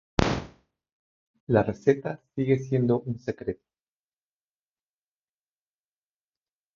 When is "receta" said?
1.63-2.19